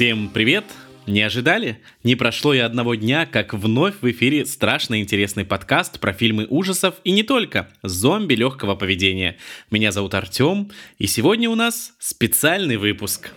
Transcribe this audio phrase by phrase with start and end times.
[0.00, 0.64] Всем привет!
[1.06, 1.78] Не ожидали?
[2.04, 6.94] Не прошло и одного дня, как вновь в эфире страшно интересный подкаст про фильмы ужасов
[7.04, 7.68] и не только.
[7.82, 9.36] Зомби легкого поведения.
[9.70, 13.30] Меня зовут Артем, и сегодня у нас специальный выпуск.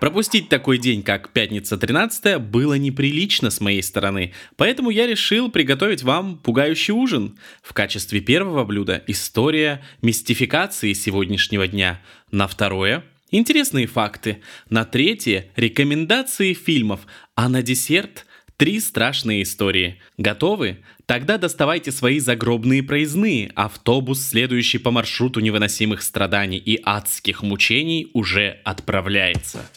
[0.00, 6.02] Пропустить такой день, как пятница 13 было неприлично с моей стороны, поэтому я решил приготовить
[6.02, 7.38] вам пугающий ужин.
[7.62, 12.00] В качестве первого блюда история мистификации сегодняшнего дня.
[12.30, 14.38] На второе– интересные факты.
[14.70, 17.00] На третье– рекомендации фильмов.
[17.34, 18.24] А на десерт–
[18.56, 20.00] три страшные истории.
[20.16, 20.78] Готовы?
[21.04, 23.52] Тогда доставайте свои загробные проездные.
[23.54, 29.68] Автобус, следующий по маршруту невыносимых страданий и адских мучений, уже отправляется.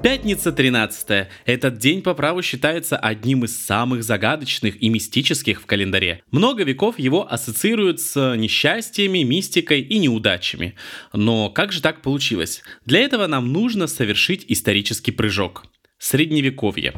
[0.00, 1.26] Пятница 13.
[1.44, 6.22] Этот день по праву считается одним из самых загадочных и мистических в календаре.
[6.30, 10.76] Много веков его ассоциируют с несчастьями, мистикой и неудачами.
[11.12, 12.62] Но как же так получилось?
[12.86, 15.64] Для этого нам нужно совершить исторический прыжок.
[15.98, 16.94] Средневековье.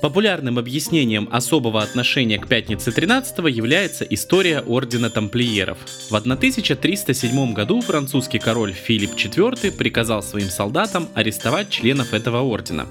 [0.00, 5.78] Популярным объяснением особого отношения к Пятнице 13 является история Ордена Тамплиеров.
[6.08, 12.86] В 1307 году французский король Филипп IV приказал своим солдатам арестовать членов этого ордена.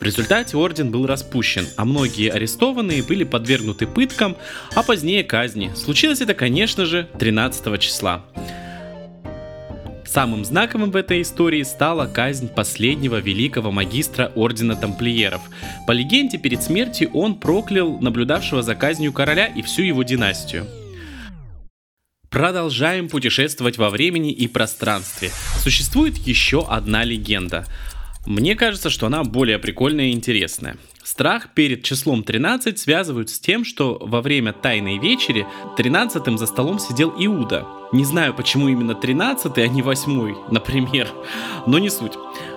[0.00, 4.34] В результате орден был распущен, а многие арестованные были подвергнуты пыткам,
[4.74, 5.72] а позднее казни.
[5.74, 8.24] Случилось это, конечно же, 13 числа.
[10.06, 15.42] Самым знаковым в этой истории стала казнь последнего великого магистра Ордена Тамплиеров.
[15.86, 20.66] По легенде, перед смертью он проклял наблюдавшего за казнью короля и всю его династию.
[22.30, 25.30] Продолжаем путешествовать во времени и пространстве.
[25.58, 27.66] Существует еще одна легенда.
[28.26, 30.76] Мне кажется, что она более прикольная и интересная.
[31.16, 35.46] Страх перед числом 13 связывают с тем, что во время Тайной Вечери
[35.78, 37.66] 13 за столом сидел Иуда.
[37.90, 41.08] Не знаю, почему именно 13 а не 8 например,
[41.66, 42.12] но не суть.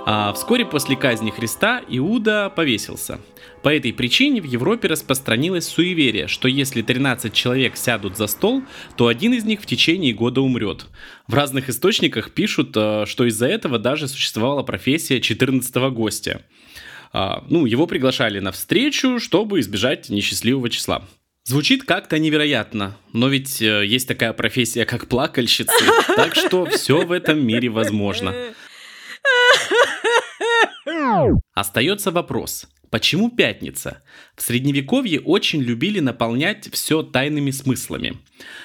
[0.06, 3.22] А вскоре после казни Христа Иуда повесился.
[3.64, 8.64] По этой причине в Европе распространилось суеверие, что если 13 человек сядут за стол,
[8.98, 10.88] то один из них в течение года умрет.
[11.28, 16.42] В разных источниках пишут, э, что из-за этого даже существовала профессия 14 гостя.
[17.12, 21.08] А, ну, его приглашали на встречу, чтобы избежать несчастливого числа.
[21.44, 25.74] Звучит как-то невероятно, но ведь э, есть такая профессия, как плакальщица,
[26.16, 28.36] так что все в этом мире возможно.
[31.54, 34.04] Остается вопрос, почему пятница?
[34.36, 38.18] В средневековье очень любили наполнять все тайными смыслами.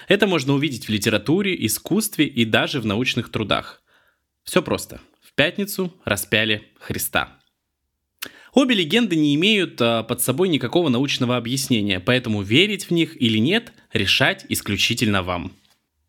[0.07, 3.83] Это можно увидеть в литературе, искусстве и даже в научных трудах.
[4.45, 5.01] Все просто.
[5.23, 7.39] В пятницу распяли Христа.
[8.55, 13.39] Обе легенды не имеют а, под собой никакого научного объяснения, поэтому верить в них или
[13.39, 15.53] нет, решать исключительно вам.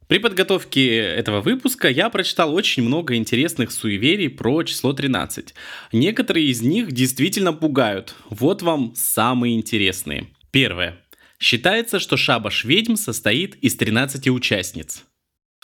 [0.08, 5.56] При подготовке этого выпуска я прочитал очень много интересных суеверий про число 13.
[5.92, 8.14] Некоторые из них действительно пугают.
[8.30, 10.28] Вот вам самые интересные.
[10.52, 11.02] Первое.
[11.40, 15.04] Считается, что шабаш ведьм состоит из 13 участниц.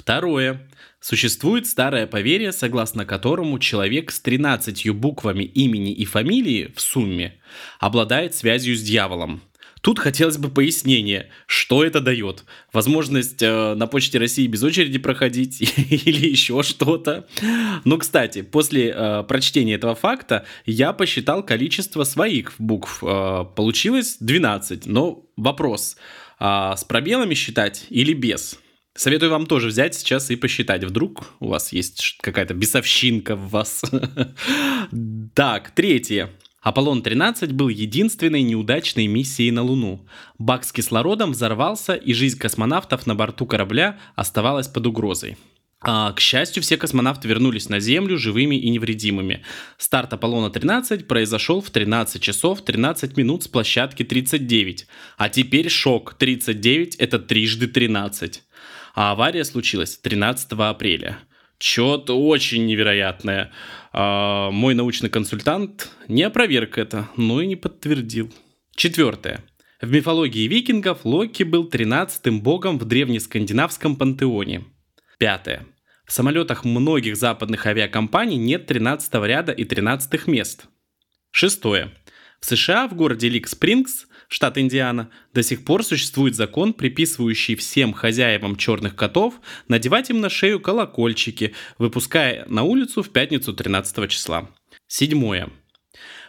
[0.01, 0.67] Второе.
[0.99, 7.35] Существует старое поверье, согласно которому человек с 13 буквами имени и фамилии в сумме
[7.79, 9.43] обладает связью с дьяволом.
[9.81, 12.45] Тут хотелось бы пояснения, что это дает.
[12.73, 17.27] Возможность э, на Почте России без очереди проходить или еще что-то.
[17.85, 23.03] Ну, кстати, после э, прочтения этого факта я посчитал количество своих букв.
[23.03, 24.87] Э, получилось 12.
[24.87, 25.95] Но вопрос,
[26.39, 28.59] э, с пробелами считать или без?
[28.93, 30.83] Советую вам тоже взять сейчас и посчитать.
[30.83, 33.81] Вдруг у вас есть какая-то бесовщинка в вас.
[35.33, 36.29] Так, третье.
[36.61, 40.05] Аполлон-13 был единственной неудачной миссией на Луну.
[40.37, 45.37] Бак с кислородом взорвался, и жизнь космонавтов на борту корабля оставалась под угрозой.
[45.83, 49.43] А, к счастью, все космонавты вернулись на Землю живыми и невредимыми.
[49.77, 54.85] Старт Аполлона-13 произошел в 13 часов 13 минут с площадки 39.
[55.17, 56.13] А теперь шок.
[56.13, 58.43] 39 это трижды 13
[58.93, 61.19] а авария случилась 13 апреля.
[61.59, 63.51] Что-то очень невероятное.
[63.93, 68.33] А, мой научный консультант не опроверг это, но и не подтвердил.
[68.75, 69.43] Четвертое.
[69.81, 74.65] В мифологии викингов Локи был 13-м богом в древнескандинавском пантеоне.
[75.17, 75.65] Пятое.
[76.05, 80.65] В самолетах многих западных авиакомпаний нет 13 ряда и 13 мест.
[81.31, 81.91] Шестое.
[82.41, 87.93] В США в городе Лик Спрингс штат Индиана, до сих пор существует закон, приписывающий всем
[87.93, 89.35] хозяевам черных котов
[89.67, 94.49] надевать им на шею колокольчики, выпуская на улицу в пятницу 13 числа.
[94.87, 95.49] Седьмое.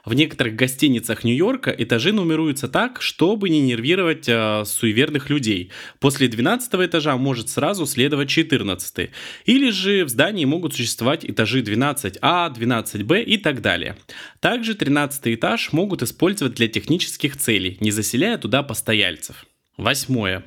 [0.04, 5.70] В некоторых гостиницах Нью-Йорка этажи нумеруются так, чтобы не нервировать э, суеверных людей.
[6.00, 9.10] После 12 этажа может сразу следовать 14.
[9.44, 13.96] Или же в здании могут существовать этажи 12А, 12Б и так далее.
[14.40, 19.46] Также 13 этаж могут использовать для технических целей, не заселяя туда постояльцев.
[19.76, 20.44] Восьмое.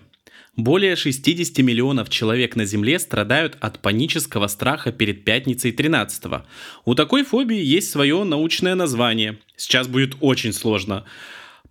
[0.57, 6.46] Более 60 миллионов человек на Земле страдают от панического страха перед пятницей 13 -го.
[6.86, 9.38] У такой фобии есть свое научное название.
[9.57, 11.04] Сейчас будет очень сложно.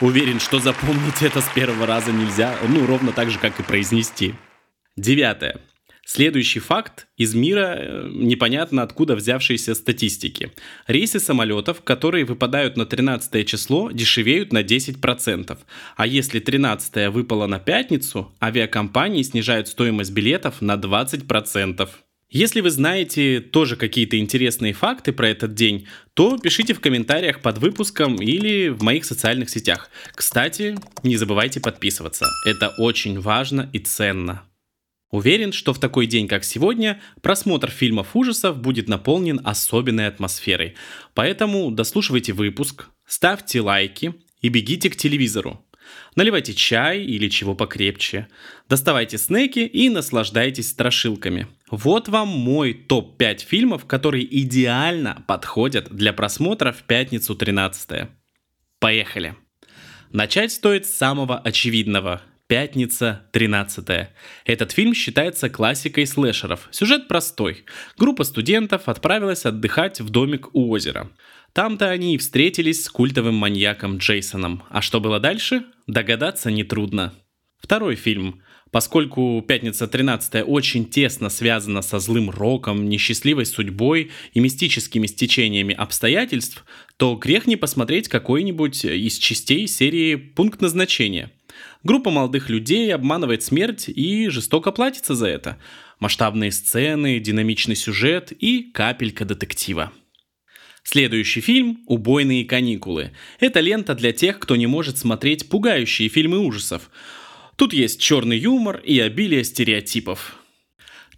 [0.00, 4.34] Уверен, что запомнить это с первого раза нельзя, ну, ровно так же, как и произнести.
[4.96, 5.60] Девятое.
[6.06, 10.52] Следующий факт из мира э, непонятно откуда взявшейся статистики.
[10.86, 15.58] Рейсы самолетов, которые выпадают на 13 число, дешевеют на 10%.
[15.96, 21.88] А если 13 выпало на пятницу, авиакомпании снижают стоимость билетов на 20%.
[22.30, 27.58] Если вы знаете тоже какие-то интересные факты про этот день, то пишите в комментариях под
[27.58, 29.88] выпуском или в моих социальных сетях.
[30.14, 32.26] Кстати, не забывайте подписываться.
[32.44, 34.42] Это очень важно и ценно.
[35.14, 40.74] Уверен, что в такой день, как сегодня, просмотр фильмов ужасов будет наполнен особенной атмосферой.
[41.14, 45.64] Поэтому дослушивайте выпуск, ставьте лайки и бегите к телевизору.
[46.16, 48.26] Наливайте чай или чего покрепче.
[48.68, 51.46] Доставайте снеки и наслаждайтесь страшилками.
[51.70, 58.08] Вот вам мой топ-5 фильмов, которые идеально подходят для просмотра в пятницу 13.
[58.80, 59.36] Поехали!
[60.10, 64.08] Начать стоит с самого очевидного– Пятница 13.
[64.44, 66.68] Этот фильм считается классикой слэшеров.
[66.72, 67.64] Сюжет простой.
[67.96, 71.10] Группа студентов отправилась отдыхать в домик у озера.
[71.54, 74.62] Там-то они и встретились с культовым маньяком Джейсоном.
[74.68, 75.64] А что было дальше?
[75.86, 77.14] Догадаться нетрудно.
[77.56, 78.42] Второй фильм.
[78.70, 86.66] Поскольку «Пятница 13 очень тесно связана со злым роком, несчастливой судьбой и мистическими стечениями обстоятельств,
[86.98, 91.30] то грех не посмотреть какой-нибудь из частей серии «Пункт назначения».
[91.84, 95.58] Группа молодых людей обманывает смерть и жестоко платится за это.
[96.00, 99.92] Масштабные сцены, динамичный сюжет и капелька детектива.
[100.82, 103.12] Следующий фильм «Убойные каникулы».
[103.38, 106.90] Это лента для тех, кто не может смотреть пугающие фильмы ужасов.
[107.56, 110.36] Тут есть черный юмор и обилие стереотипов.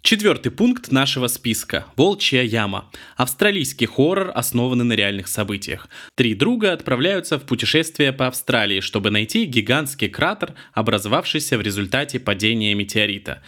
[0.07, 2.89] Четвертый пункт нашего списка– «Волчья яма».
[3.17, 5.89] Австралийский хоррор, основанный на реальных событиях.
[6.15, 12.73] Три друга отправляются в путешествие по Австралии, чтобы найти гигантский кратер, образовавшийся в результате падения
[12.73, 13.43] метеорита.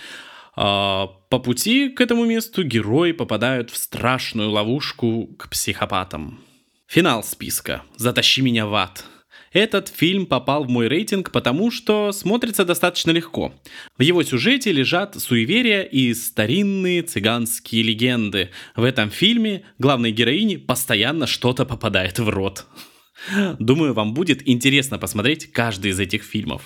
[0.53, 6.41] А, по пути к этому месту герои попадают в страшную ловушку к психопатам.
[6.87, 9.05] Финал списка «Затащи меня в ад».
[9.51, 13.53] Этот фильм попал в мой рейтинг, потому что смотрится достаточно легко.
[13.97, 18.51] В его сюжете лежат суеверия и старинные цыганские легенды.
[18.75, 22.67] В этом фильме главной героине постоянно что-то попадает в рот.
[23.57, 26.61] Думаю, вам будет интересно посмотреть каждый из этих фильмов.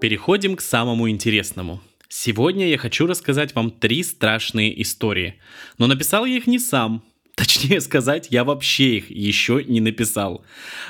[0.00, 1.80] Переходим к самому интересному.
[2.20, 5.34] Сегодня я хочу рассказать вам три страшные истории.
[5.78, 7.04] Но написал я их не сам.
[7.36, 10.44] Точнее сказать, я вообще их еще не написал.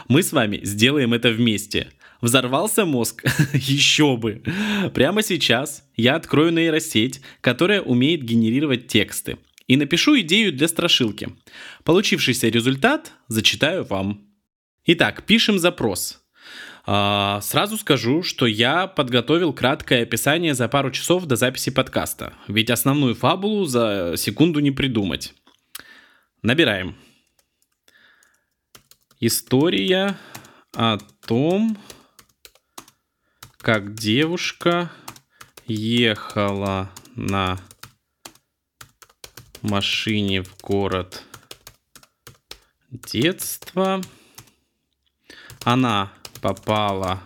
[0.09, 1.91] Мы с вами сделаем это вместе.
[2.23, 3.25] Взорвался мозг?
[3.53, 4.43] Еще бы!
[4.95, 11.29] Прямо сейчас я открою нейросеть, которая умеет генерировать тексты, и напишу идею для страшилки.
[11.85, 14.23] Получившийся результат зачитаю вам.
[14.87, 16.23] Итак, пишем запрос.
[16.91, 22.71] А, сразу скажу, что я подготовил краткое описание за пару часов до записи подкаста, ведь
[22.71, 25.35] основную фабулу за секунду не придумать.
[26.41, 26.97] Набираем.
[29.21, 30.17] История
[30.75, 31.77] о том,
[33.59, 34.91] как девушка
[35.67, 37.59] ехала на
[39.61, 41.23] машине в город
[42.91, 44.01] детства.
[45.65, 46.13] Она
[46.49, 47.21] попала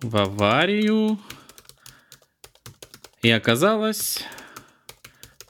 [0.00, 1.18] в аварию
[3.20, 4.24] и оказалась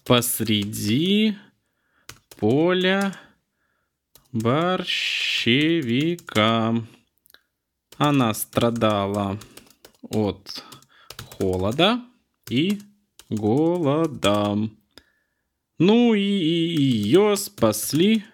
[0.04, 1.38] посреди
[2.40, 3.14] поля
[4.32, 5.14] борщевика.
[7.98, 9.38] Она страдала
[10.02, 10.64] от
[11.38, 12.00] холода
[12.50, 12.80] и
[13.28, 14.56] голода.
[15.78, 18.24] Ну и ее спасли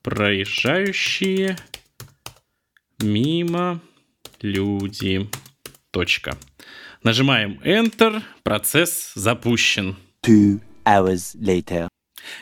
[0.00, 1.58] проезжающие
[3.02, 3.80] мимо
[4.40, 5.28] люди.
[5.90, 6.36] Точка.
[7.02, 9.96] Нажимаем Enter, процесс запущен.
[10.24, 11.88] Two hours later.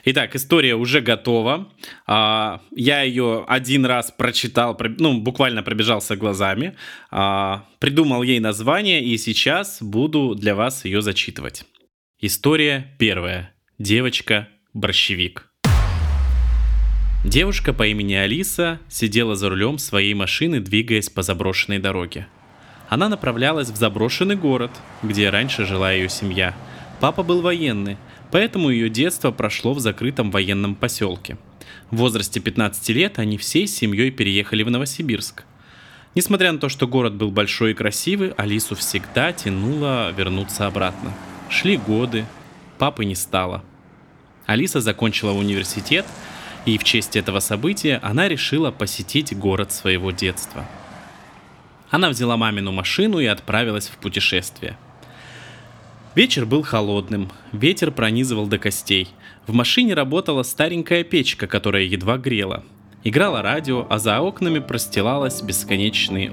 [0.04, 1.68] Итак, история уже готова.
[2.06, 6.76] А, я ее один раз прочитал, ну, буквально пробежался глазами,
[7.10, 11.64] а, придумал ей название, и сейчас буду для вас ее зачитывать.
[12.20, 13.54] История первая.
[13.78, 15.47] Девочка-борщевик.
[17.24, 22.28] Девушка по имени Алиса сидела за рулем своей машины, двигаясь по заброшенной дороге.
[22.88, 24.70] Она направлялась в заброшенный город,
[25.02, 26.54] где раньше жила ее семья.
[27.00, 27.96] Папа был военный,
[28.30, 31.36] поэтому ее детство прошло в закрытом военном поселке.
[31.90, 35.42] В возрасте 15 лет они всей семьей переехали в Новосибирск.
[36.14, 41.12] Несмотря на то, что город был большой и красивый, Алису всегда тянуло вернуться обратно.
[41.50, 42.26] Шли годы,
[42.78, 43.64] папы не стало.
[44.46, 46.06] Алиса закончила университет,
[46.66, 50.66] и в честь этого события она решила посетить город своего детства.
[51.90, 54.76] Она взяла мамину машину и отправилась в путешествие–
[56.18, 59.06] Вечер был холодным, ветер пронизывал до костей.
[59.46, 62.64] В машине работала старенькая печка, которая едва грела.
[63.04, 66.32] Играло радио, а за окнами простилалась бесконечные...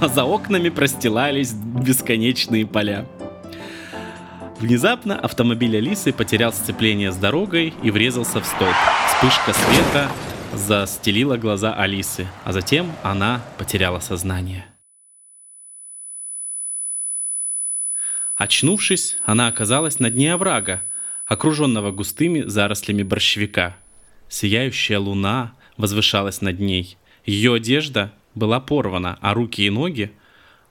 [0.00, 3.04] А за окнами простилались бесконечные поля.
[4.60, 8.76] Внезапно автомобиль Алисы потерял сцепление с дорогой и врезался в столб.
[9.20, 10.10] Вспышка света
[10.54, 14.64] застелила глаза Алисы, а затем она потеряла сознание.
[18.34, 20.82] Очнувшись, она оказалась на дне оврага,
[21.26, 23.76] окруженного густыми зарослями борщевика.
[24.30, 26.96] Сияющая луна возвышалась над ней.
[27.26, 30.12] Ее одежда была порвана, а руки и ноги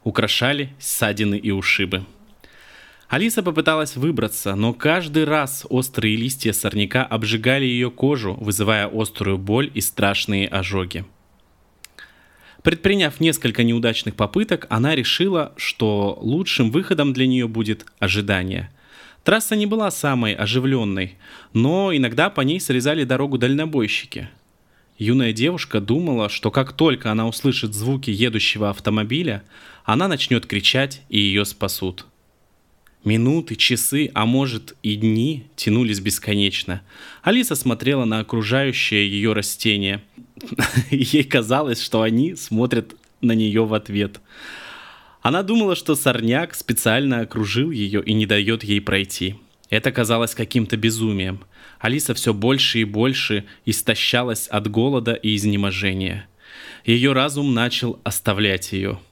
[0.03, 2.03] украшали ссадины и ушибы.
[3.09, 9.71] Алиса попыталась выбраться, но каждый раз острые листья сорняка обжигали ее кожу, вызывая острую боль
[9.73, 11.05] и страшные ожоги.
[12.61, 18.69] Предприняв несколько неудачных попыток, она решила, что лучшим выходом для нее будет ожидание.
[19.23, 21.15] Трасса не была самой оживленной,
[21.51, 24.29] но иногда по ней срезали дорогу дальнобойщики.
[24.99, 29.43] Юная девушка думала, что как только она услышит звуки едущего автомобиля,
[29.83, 32.05] она начнет кричать и ее спасут.
[33.05, 36.81] Минуты, часы, а может и дни тянулись бесконечно.
[37.23, 40.03] Алиса смотрела на окружающее ее растение.
[40.91, 44.19] Ей казалось, что они смотрят на нее в ответ.
[45.21, 49.35] Она думала, что сорняк специально окружил ее и не дает ей пройти.
[49.69, 51.41] Это казалось каким-то безумием.
[51.79, 56.27] Алиса все больше и больше истощалась от голода и изнеможения.
[56.85, 58.99] Ее разум начал оставлять ее–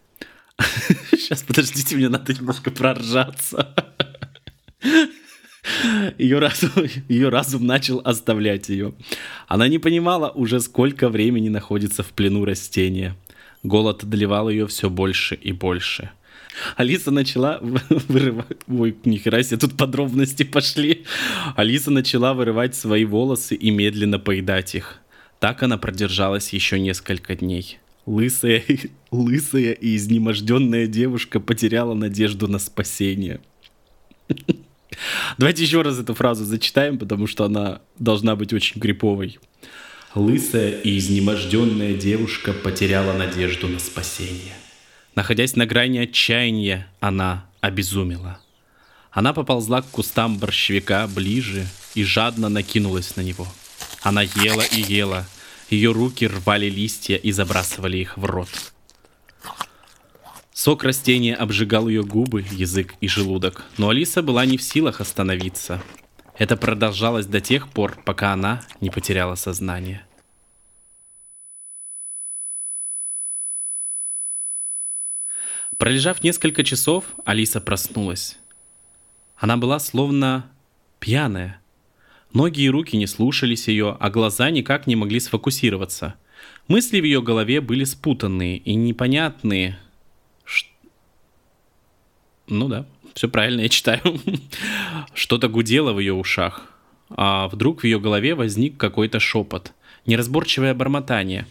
[1.11, 3.75] Сейчас, подождите, мне надо немножко проржаться.
[6.17, 6.71] Ее разум,
[7.09, 8.93] ее разум начал оставлять ее.
[9.47, 13.15] Она не понимала уже, сколько времени находится в плену растения.
[13.63, 16.11] Голод одолевал ее все больше и больше.
[16.75, 17.59] Алиса начала
[17.89, 18.57] вырывать...
[18.67, 21.05] Ой, нихера себе, тут подробности пошли.
[21.55, 24.99] Алиса начала вырывать свои волосы и медленно поедать их.
[25.39, 27.79] Так она продержалась еще несколько дней.
[28.07, 28.63] Лысая,
[29.11, 33.41] лысая и изнеможденная девушка потеряла надежду на спасение.
[35.37, 39.37] Давайте еще раз эту фразу зачитаем, потому что она должна быть очень криповой.
[40.15, 44.53] Лысая и изнеможденная девушка потеряла надежду на спасение.
[45.13, 48.39] Находясь на грани отчаяния, она обезумела.
[49.11, 53.47] Она поползла к кустам борщевика ближе и жадно накинулась на него.
[54.01, 55.27] Она ела и ела,
[55.69, 58.49] ее руки рвали листья и забрасывали их в рот.
[60.53, 65.83] Сок растения обжигал ее губы, язык и желудок, но Алиса была не в силах остановиться.
[66.37, 70.05] Это продолжалось до тех пор, пока она не потеряла сознание.
[75.77, 78.39] Пролежав несколько часов, Алиса проснулась.
[79.35, 80.49] Она была словно
[80.99, 81.61] пьяная–
[82.37, 86.13] Ноги и руки не слушались ее, а глаза никак не могли сфокусироваться.
[86.67, 89.79] Мысли в ее голове были спутанные и непонятные.
[90.45, 90.67] Ш...
[92.45, 94.01] Ну да, все правильно, я читаю.
[95.15, 96.71] Что-то гудело в ее ушах.
[97.09, 99.73] А вдруг в ее голове возник какой-то шепот.
[100.05, 101.47] Неразборчивое бормотание.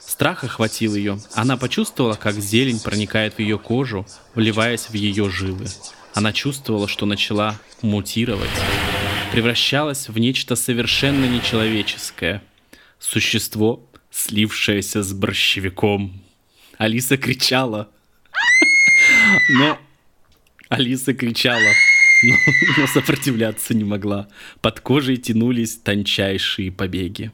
[0.00, 1.18] Страх охватил ее.
[1.32, 5.64] Она почувствовала, как зелень проникает в ее кожу, вливаясь в ее жилы.
[6.12, 8.50] Она чувствовала, что начала мутировать
[9.32, 12.42] превращалась в нечто совершенно нечеловеческое.
[12.98, 16.20] Существо, слившееся с борщевиком.
[16.78, 17.88] Алиса кричала.
[19.50, 19.78] Но
[20.68, 21.72] Алиса кричала,
[22.22, 22.34] но,
[22.78, 24.28] но сопротивляться не могла.
[24.60, 27.30] Под кожей тянулись тончайшие побеги.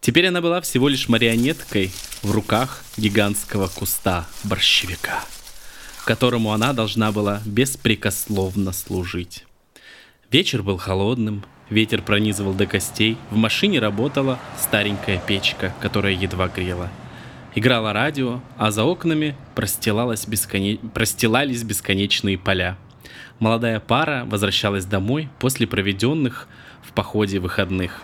[0.00, 1.90] Теперь она была всего лишь марионеткой
[2.22, 5.24] в руках гигантского куста борщевика,
[6.04, 9.44] которому она должна была беспрекословно служить.
[10.34, 16.90] Вечер был холодным, ветер пронизывал до костей, в машине работала старенькая печка, которая едва грела.
[17.54, 20.78] Играло радио, а за окнами простилалось бесконе...
[20.92, 22.76] простилались бесконечные поля.
[23.38, 26.48] Молодая пара возвращалась домой после проведенных
[26.82, 28.02] в походе выходных.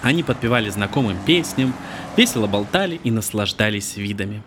[0.00, 1.74] Они подпевали знакомым песням,
[2.16, 4.42] весело болтали и наслаждались видами.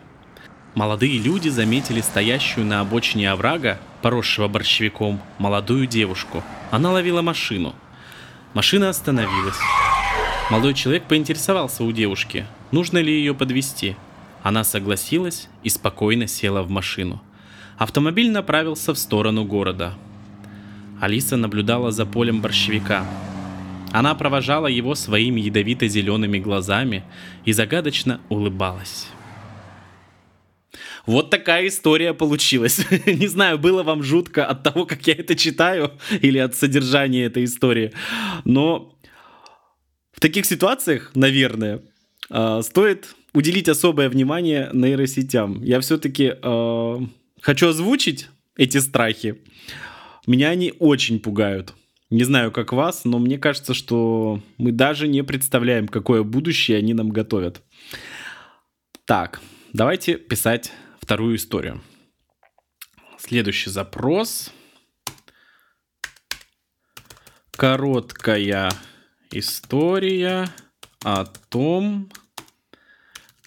[0.76, 6.44] Молодые люди заметили стоящую на обочине оврага, поросшего борщевиком, молодую девушку.
[6.72, 7.74] Она ловила машину.
[8.54, 9.58] Машина остановилась.
[10.50, 13.96] Молодой человек поинтересовался у девушки, нужно ли ее подвести.
[14.42, 17.22] Она согласилась и спокойно села в машину.
[17.78, 19.94] Автомобиль направился в сторону города.
[21.00, 23.06] Алиса наблюдала за полем борщевика.
[23.92, 27.04] Она провожала его своими ядовито-зелеными глазами
[27.46, 29.08] и загадочно улыбалась.
[31.06, 32.80] Вот такая история получилась.
[33.06, 35.92] Не знаю, было вам жутко от того, как я это читаю,
[36.22, 37.92] или от содержания этой истории.
[38.46, 38.96] Но
[40.12, 41.82] в таких ситуациях, наверное,
[42.30, 45.64] а, стоит уделить особое внимание нейросетям.
[45.64, 47.00] Я все-таки э,
[47.42, 48.28] хочу озвучить
[48.58, 49.40] эти страхи.
[50.28, 51.74] Меня они очень пугают.
[52.10, 56.94] Не знаю, как вас, но мне кажется, что мы даже не представляем, какое будущее они
[56.94, 57.62] нам готовят.
[59.06, 59.42] Так,
[59.74, 60.72] давайте писать
[61.10, 61.82] вторую историю.
[63.18, 64.54] Следующий запрос.
[67.50, 68.70] Короткая
[69.32, 70.48] история
[71.04, 72.12] о том,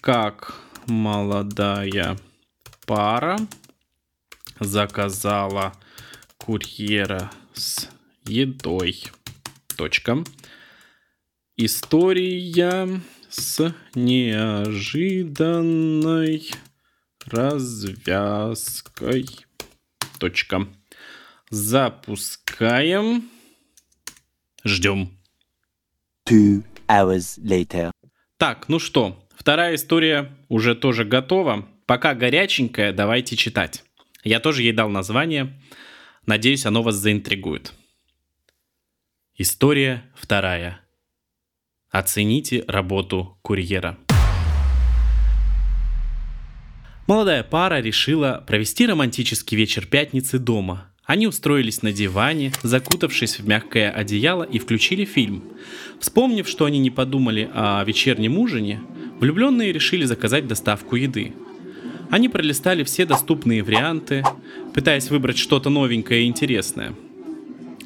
[0.01, 2.17] как молодая
[2.85, 3.39] пара
[4.59, 5.71] заказала
[6.35, 7.87] курьера с
[8.25, 9.05] едой.
[9.77, 10.21] Точка.
[11.55, 12.99] История
[13.29, 14.51] с неожиданной
[17.25, 19.25] развязкой.
[20.19, 20.67] Точка.
[21.49, 23.29] Запускаем.
[24.63, 25.09] Ждем.
[26.25, 27.91] Two hours later.
[28.37, 31.67] Так, ну что, вторая история уже тоже готова.
[31.85, 33.83] Пока горяченькая, давайте читать.
[34.23, 35.59] Я тоже ей дал название.
[36.25, 37.73] Надеюсь, оно вас заинтригует.
[39.35, 40.79] История вторая.
[41.89, 43.97] Оцените работу курьера.
[47.05, 50.87] Молодая пара решила провести романтический вечер пятницы дома.
[51.03, 55.43] Они устроились на диване, закутавшись в мягкое одеяло и включили фильм.
[55.99, 58.79] Вспомнив, что они не подумали о вечернем ужине,
[59.19, 61.33] влюбленные решили заказать доставку еды.
[62.09, 64.23] Они пролистали все доступные варианты,
[64.73, 66.93] пытаясь выбрать что-то новенькое и интересное.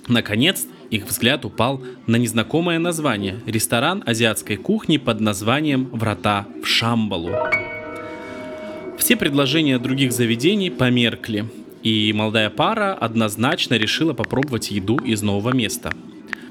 [0.08, 7.32] Наконец, их взгляд упал на незнакомое название– ресторан азиатской кухни под названием «Врата в Шамбалу».
[8.98, 11.46] Все предложения других заведений померкли,
[11.84, 15.94] и молодая пара однозначно решила попробовать еду из нового места.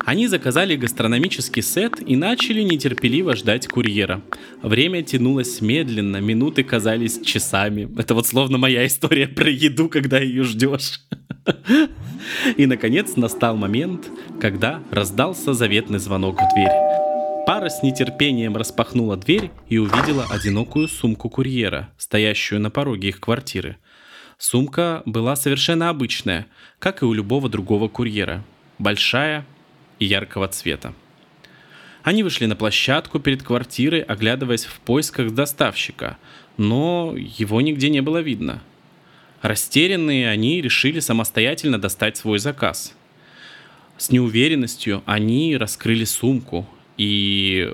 [0.06, 4.22] Они заказали гастрономический сет и начали нетерпеливо ждать курьера.
[4.62, 7.90] Время тянулось медленно, минуты казались часами.
[7.98, 11.00] Это вот словно моя история про еду, когда ее ждешь.
[12.56, 14.08] И, наконец, настал момент,
[14.40, 16.95] когда раздался заветный звонок в дверь.
[17.46, 23.76] Пара с нетерпением распахнула дверь и увидела одинокую сумку курьера, стоящую на пороге их квартиры.
[24.36, 26.48] Сумка была совершенно обычная,
[26.80, 28.42] как и у любого другого курьера.
[28.80, 29.46] Большая
[30.00, 30.92] и яркого цвета.
[32.02, 36.18] Они вышли на площадку перед квартирой, оглядываясь в поисках доставщика,
[36.56, 38.60] но его нигде не было видно.
[39.40, 42.92] Растерянные они решили самостоятельно достать свой заказ.
[43.98, 47.72] С неуверенностью они раскрыли сумку и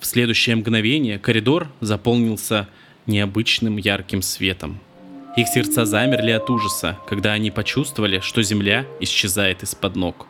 [0.00, 2.68] в следующее мгновение коридор заполнился
[3.06, 4.80] необычным ярким светом.
[5.36, 10.26] Их сердца замерли от ужаса, когда они почувствовали, что земля исчезает из-под ног.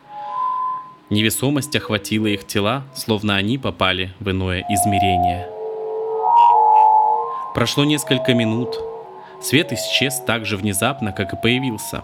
[1.09, 5.47] Невесомость охватила их тела, словно они попали в иное измерение.
[7.53, 8.79] Прошло несколько минут.
[9.41, 12.03] Свет исчез так же внезапно, как и появился.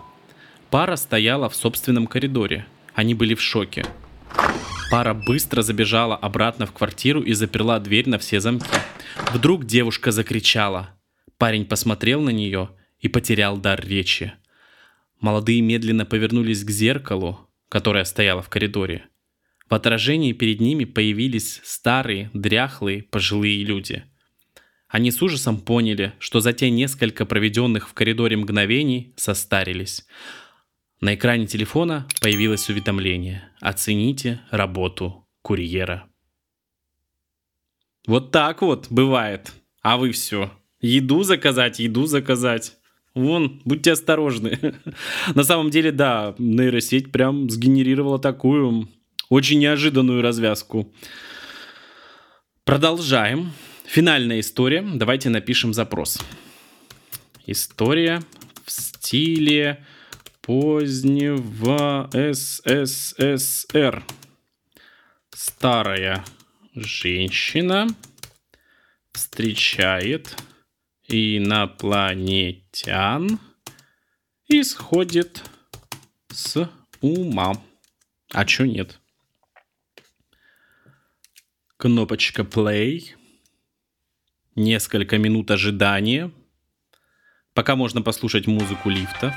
[0.70, 2.66] Пара стояла в собственном коридоре.
[2.94, 3.86] Они были в шоке.
[4.90, 8.68] Пара быстро забежала обратно в квартиру и заперла дверь на все замки.
[9.32, 10.90] Вдруг девушка закричала.
[11.38, 14.34] Парень посмотрел на нее и потерял дар речи.
[15.20, 19.06] Молодые медленно повернулись к зеркалу, которое стояло в коридоре.
[19.70, 24.04] В отражении перед ними появились старые, дряхлые, пожилые люди.
[24.88, 30.08] Они с ужасом поняли, что за те несколько проведенных в коридоре мгновений состарились.
[31.02, 36.10] На экране телефона появилось уведомление «Оцените работу курьера».
[38.06, 39.54] Вот так вот бывает.
[39.82, 40.52] А вы все.
[40.82, 42.76] Еду заказать, еду заказать.
[43.14, 44.60] Вон, будьте осторожны.
[45.36, 48.90] На самом деле, да, нейросеть прям сгенерировала такую
[49.30, 50.94] Очень неожиданную развязку.
[52.66, 53.54] Продолжаем.
[53.86, 54.82] Финальная история.
[54.82, 56.20] Давайте напишем запрос.
[57.46, 58.22] История
[58.66, 59.86] в стиле
[60.50, 64.04] позднего СССР.
[65.30, 66.26] Старая
[66.74, 67.88] женщина
[69.12, 70.36] встречает
[71.08, 73.40] инопланетян
[74.48, 75.44] и сходит
[76.30, 76.68] с
[77.02, 77.62] ума.
[78.32, 79.00] А чё нет?
[81.78, 83.12] Кнопочка play.
[84.56, 86.32] Несколько минут ожидания.
[87.54, 89.36] Пока можно послушать музыку лифта.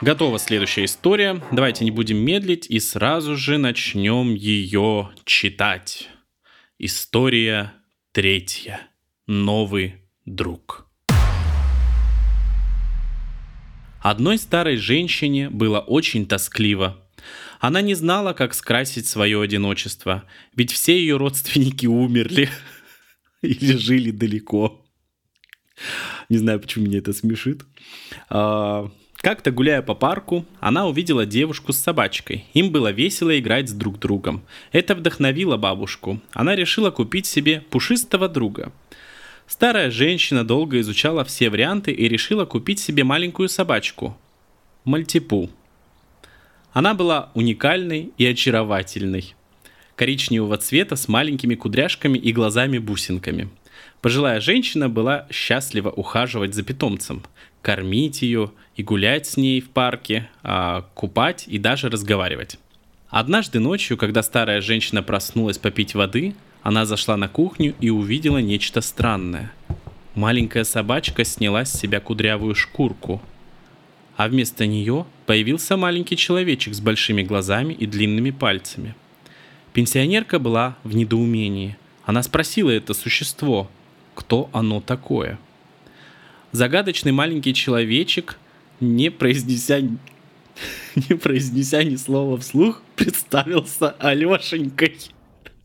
[0.00, 1.42] Готова следующая история.
[1.52, 6.08] Давайте не будем медлить и сразу же начнем ее читать.
[6.78, 7.74] История
[8.12, 8.80] третья.
[9.26, 10.86] Новый друг.
[14.00, 16.99] Одной старой женщине было очень тоскливо.
[17.60, 20.24] Она не знала, как скрасить свое одиночество,
[20.56, 22.48] ведь все ее родственники умерли
[23.42, 24.84] или жили далеко.
[26.30, 27.64] Не знаю, почему меня это смешит.
[28.30, 32.46] А, как-то гуляя по парку, она увидела девушку с собачкой.
[32.54, 34.42] Им было весело играть с друг другом.
[34.72, 36.18] Это вдохновило бабушку.
[36.32, 38.72] Она решила купить себе пушистого друга.
[39.46, 44.16] Старая женщина долго изучала все варианты и решила купить себе маленькую собачку.
[44.84, 45.50] Мальтипу.
[46.72, 49.34] Она была уникальной и очаровательной.
[49.96, 53.48] Коричневого цвета с маленькими кудряшками и глазами-бусинками.
[54.00, 57.22] Пожилая женщина была счастлива ухаживать за питомцем–
[57.62, 62.58] кормить ее и гулять с ней в парке, а, купать и даже разговаривать.
[63.08, 68.80] Однажды ночью, когда старая женщина проснулась попить воды, она зашла на кухню и увидела нечто
[68.80, 69.52] странное.
[70.14, 73.20] Маленькая собачка сняла с себя кудрявую шкурку,
[74.20, 78.94] а вместо нее появился маленький человечек с большими глазами и длинными пальцами.
[79.72, 81.76] Пенсионерка была в недоумении.
[82.04, 83.70] Она спросила это существо,
[84.14, 85.38] кто оно такое–
[86.52, 88.38] загадочный маленький человечек,
[88.80, 89.80] не произнеся,
[90.94, 94.98] не произнеся ни слова вслух, представился Алешенькой.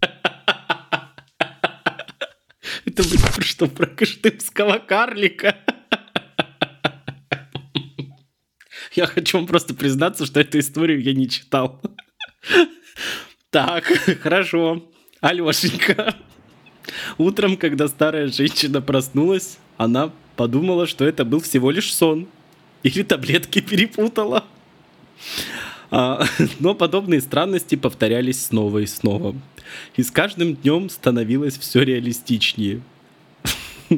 [2.85, 5.57] Это, блин, что, про кыштымского карлика?
[8.95, 11.81] Я хочу вам просто признаться, что эту историю я не читал.
[13.49, 13.85] Так,
[14.21, 14.83] хорошо.
[15.21, 16.15] Алешенька.
[17.17, 22.27] Утром, когда старая женщина проснулась, она подумала, что это был всего лишь сон.
[22.83, 24.45] Или таблетки перепутала.
[25.89, 26.25] А,
[26.59, 29.35] но подобные странности повторялись снова и снова.
[29.95, 32.81] И с каждым днем становилось все реалистичнее.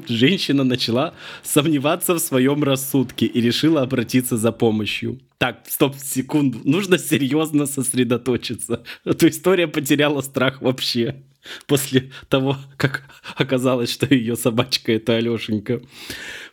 [0.07, 5.19] Женщина начала сомневаться в своем рассудке и решила обратиться за помощью.
[5.37, 6.59] Так, стоп, секунду.
[6.63, 8.83] Нужно серьезно сосредоточиться.
[9.05, 11.23] А то история потеряла страх вообще
[11.67, 13.03] после того, как
[13.35, 15.81] оказалось, что ее собачка это Алешенька.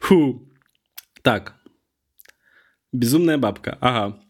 [0.00, 0.48] Фу.
[1.22, 1.54] Так.
[2.92, 3.78] Безумная бабка.
[3.80, 4.20] Ага.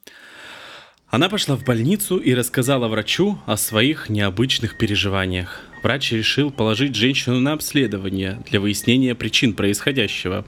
[1.09, 5.61] Она пошла в больницу и рассказала врачу о своих необычных переживаниях.
[5.85, 10.47] Врач решил положить женщину на обследование для выяснения причин происходящего.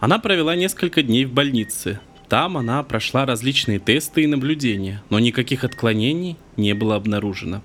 [0.00, 2.00] Она провела несколько дней в больнице.
[2.28, 7.62] Там она прошла различные тесты и наблюдения, но никаких отклонений не было обнаружено.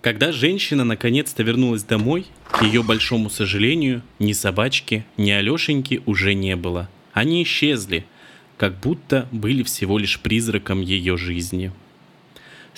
[0.00, 6.54] Когда женщина наконец-то вернулась домой, к ее большому сожалению, ни собачки, ни Алешеньки уже не
[6.54, 6.88] было.
[7.12, 8.06] Они исчезли,
[8.56, 11.72] как будто были всего лишь призраком ее жизни.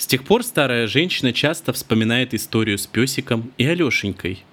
[0.01, 4.43] С тех пор старая женщина часто вспоминает историю с песиком и Алешенькой.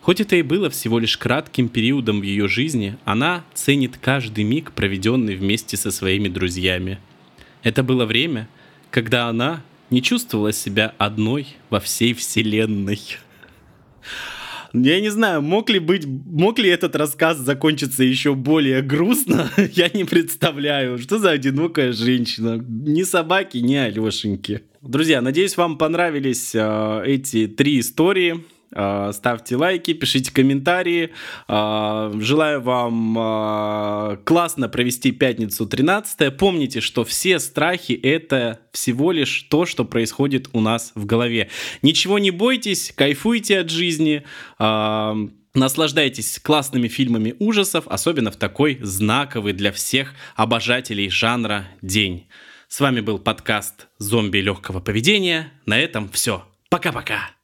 [0.00, 4.72] Хоть это и было всего лишь кратким периодом в ее жизни, она ценит каждый миг,
[4.72, 7.00] проведенный вместе со своими друзьями.
[7.62, 8.48] Это было время,
[8.90, 12.98] когда она не чувствовала себя одной во всей вселенной.
[14.72, 19.90] Я не знаю, мог ли быть, мог ли этот рассказ закончиться еще более грустно, я
[19.92, 20.96] не представляю.
[20.96, 22.58] Что за одинокая женщина?
[22.66, 24.62] Ни собаки, ни Алешеньки.
[24.80, 28.44] Друзья, надеюсь, вам понравились э, эти три истории.
[28.72, 31.10] А, ставьте лайки, пишите комментарии.
[31.48, 36.36] А, желаю вам а, классно провести пятницу 13.
[36.36, 41.48] Помните, что все страхи это всего лишь то, что происходит у нас в голове.
[41.82, 44.22] Ничего не бойтесь, кайфуйте от жизни.
[45.54, 52.28] Наслаждайтесь классными фильмами ужасов, особенно в такой знаковый для всех обожателей жанра день.
[52.68, 55.54] С вами был подкаст «Зомби легкого поведения».
[55.64, 56.46] На этом все.
[56.68, 57.37] Пока-пока.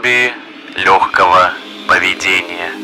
[0.00, 0.32] зомби
[0.76, 1.52] легкого
[1.86, 2.79] поведения.